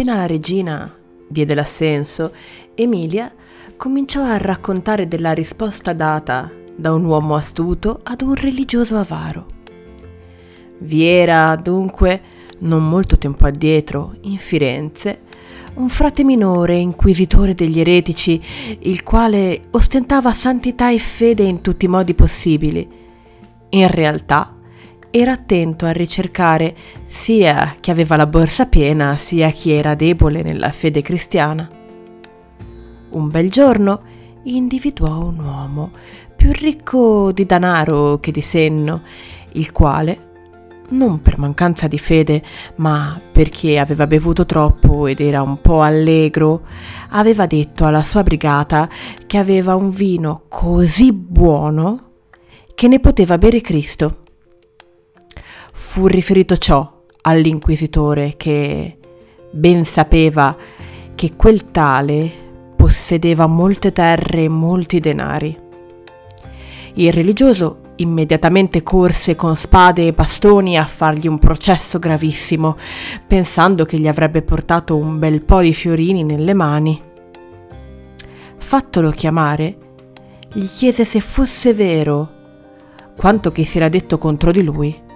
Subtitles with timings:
[0.00, 0.96] Appena la regina
[1.28, 2.32] diede l'assenso,
[2.74, 3.30] Emilia
[3.76, 9.46] cominciò a raccontare della risposta data da un uomo astuto ad un religioso avaro.
[10.78, 12.22] Vi era dunque,
[12.60, 15.20] non molto tempo addietro, in Firenze,
[15.74, 18.42] un frate minore inquisitore degli eretici,
[18.78, 22.88] il quale ostentava santità e fede in tutti i modi possibili.
[23.68, 24.54] In realtà
[25.10, 26.74] era attento a ricercare
[27.04, 31.68] sia chi aveva la borsa piena, sia chi era debole nella fede cristiana.
[33.10, 34.02] Un bel giorno
[34.44, 35.90] individuò un uomo
[36.36, 39.02] più ricco di danaro che di senno,
[39.52, 40.28] il quale,
[40.90, 42.42] non per mancanza di fede,
[42.76, 46.62] ma perché aveva bevuto troppo ed era un po' allegro,
[47.10, 48.88] aveva detto alla sua brigata
[49.26, 52.12] che aveva un vino così buono
[52.74, 54.19] che ne poteva bere Cristo.
[55.82, 56.88] Fu riferito ciò
[57.22, 58.98] all'inquisitore che
[59.50, 60.54] ben sapeva
[61.14, 62.30] che quel tale
[62.76, 65.58] possedeva molte terre e molti denari.
[66.94, 72.76] Il religioso immediatamente corse con spade e bastoni a fargli un processo gravissimo,
[73.26, 77.02] pensando che gli avrebbe portato un bel po' di fiorini nelle mani.
[78.58, 79.76] Fattolo chiamare,
[80.52, 82.30] gli chiese se fosse vero
[83.16, 85.08] quanto che si era detto contro di lui.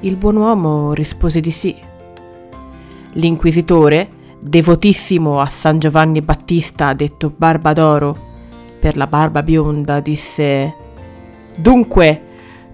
[0.00, 1.74] Il buon uomo rispose di sì.
[3.12, 8.14] L'inquisitore, devotissimo a San Giovanni Battista, detto Barbadoro,
[8.78, 10.74] per la barba bionda, disse
[11.56, 12.22] Dunque,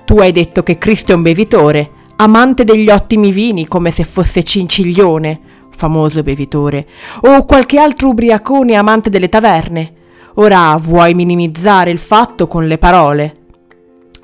[0.05, 4.43] tu hai detto che Cristo è un bevitore, amante degli ottimi vini come se fosse
[4.43, 6.89] Cinciglione, famoso bevitore,
[7.21, 9.95] o qualche altro ubriacone amante delle taverne.
[10.35, 13.42] Ora vuoi minimizzare il fatto con le parole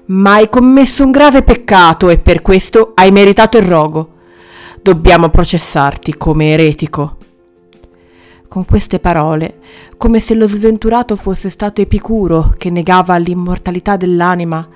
[0.08, 4.14] ma hai commesso un grave peccato e per questo hai meritato il rogo.
[4.80, 7.16] Dobbiamo processarti come eretico.
[8.48, 9.58] Con queste parole,
[9.98, 14.66] come se lo sventurato fosse stato Epicuro che negava l'immortalità dell'anima,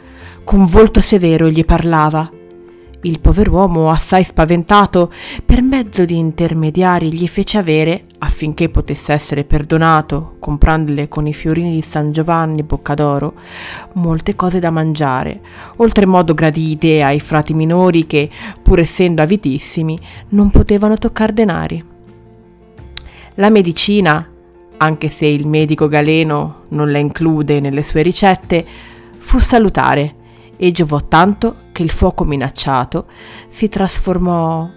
[0.45, 2.31] con volto severo gli parlava
[3.03, 5.11] il pover'uomo, assai spaventato,
[5.45, 11.73] per mezzo di intermediari gli fece avere, affinché potesse essere perdonato, comprandole con i fiorini
[11.73, 13.35] di San Giovanni Boccadoro,
[13.95, 15.41] molte cose da mangiare,
[15.77, 18.31] oltremodo gradite ai frati minori che,
[18.63, 19.99] pur essendo avitissimi,
[20.31, 21.85] non potevano toccar denari.
[23.37, 24.29] La medicina,
[24.77, 28.65] anche se il medico galeno non la include nelle sue ricette,
[29.19, 30.15] fu salutare
[30.57, 33.07] e giovò tanto che il fuoco minacciato
[33.49, 34.69] si trasformò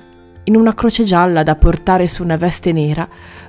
[0.46, 3.08] in una croce gialla da portare su una veste nera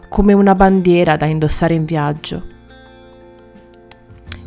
[0.09, 2.55] come una bandiera da indossare in viaggio.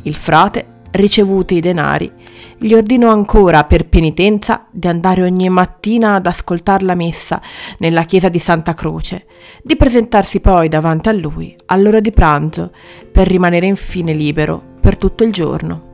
[0.03, 2.11] Il frate, ricevuti i denari,
[2.57, 7.41] gli ordinò ancora per penitenza di andare ogni mattina ad ascoltar la messa
[7.79, 9.25] nella chiesa di Santa Croce,
[9.61, 12.71] di presentarsi poi davanti a lui all'ora di pranzo
[13.11, 15.88] per rimanere infine libero per tutto il giorno.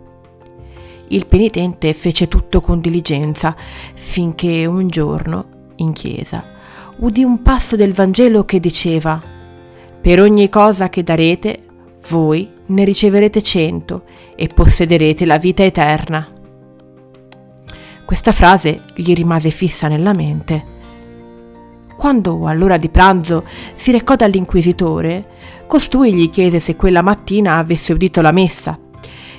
[1.09, 3.55] Il penitente fece tutto con diligenza,
[3.93, 6.43] finché un giorno, in chiesa,
[6.97, 9.21] udì un passo del Vangelo che diceva
[10.01, 11.63] Per ogni cosa che darete,
[12.09, 14.03] voi ne riceverete cento
[14.35, 16.27] e possederete la vita eterna.
[18.03, 20.73] Questa frase gli rimase fissa nella mente.
[21.95, 25.27] Quando all'ora di pranzo si recò dall'inquisitore,
[25.67, 28.79] costui gli chiese se quella mattina avesse udito la messa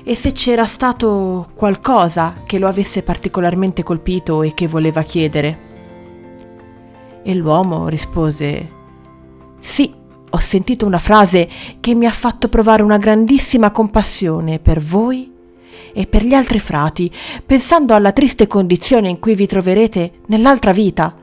[0.08, 5.58] e se c'era stato qualcosa che lo avesse particolarmente colpito e che voleva chiedere.
[7.24, 8.70] E l'uomo rispose
[9.58, 9.92] Sì,
[10.30, 11.48] ho sentito una frase
[11.80, 15.32] che mi ha fatto provare una grandissima compassione per voi
[15.92, 17.10] e per gli altri frati,
[17.44, 21.16] pensando alla triste condizione in cui vi troverete nell'altra vita.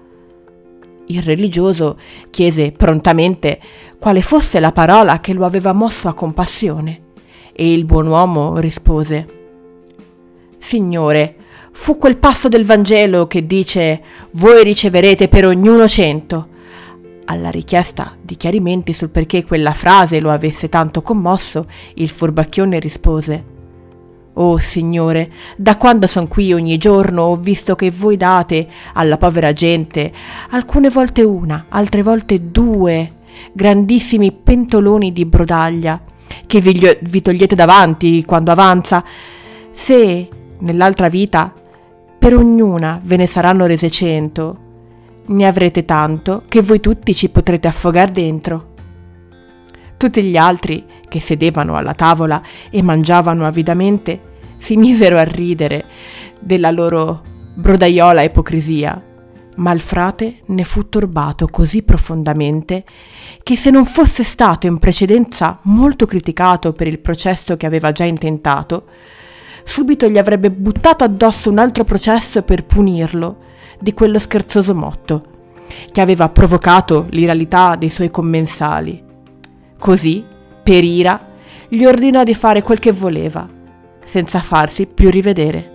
[1.05, 1.97] Il religioso
[2.29, 3.61] chiese prontamente
[3.97, 7.02] quale fosse la parola che lo aveva mosso a compassione
[7.53, 9.41] e il buon uomo rispose
[10.57, 11.35] Signore,
[11.71, 14.01] fu quel passo del Vangelo che dice
[14.31, 16.47] Voi riceverete per ognuno cento.
[17.25, 23.51] Alla richiesta di chiarimenti sul perché quella frase lo avesse tanto commosso, il furbacchione rispose
[24.35, 29.53] Oh Signore, da quando son qui ogni giorno ho visto che voi date alla povera
[29.53, 30.11] gente,
[30.49, 33.17] alcune volte una, altre volte due,
[33.51, 36.01] grandissimi pentoloni di brodaglia,
[36.45, 39.03] che vi, vi togliete davanti quando avanza,
[39.71, 41.53] se nell'altra vita
[42.17, 44.57] per ognuna ve ne saranno rese cento,
[45.25, 48.71] ne avrete tanto che voi tutti ci potrete affogar dentro.
[49.97, 55.85] Tutti gli altri che sedevano alla tavola e mangiavano avidamente si misero a ridere
[56.39, 57.21] della loro
[57.55, 59.01] brodaiola ipocrisia,
[59.55, 62.83] ma il frate ne fu turbato così profondamente
[63.43, 68.03] che se non fosse stato in precedenza molto criticato per il processo che aveva già
[68.03, 68.85] intentato,
[69.63, 73.37] subito gli avrebbe buttato addosso un altro processo per punirlo
[73.79, 75.25] di quello scherzoso motto,
[75.91, 79.03] che aveva provocato l'iralità dei suoi commensali.
[79.77, 80.23] Così,
[80.63, 81.31] per ira,
[81.67, 83.47] gli ordinò di fare quel che voleva,
[84.05, 85.72] senza farsi più rivedere.